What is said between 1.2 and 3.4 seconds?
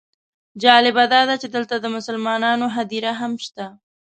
چې دلته د مسلمانانو هدیره هم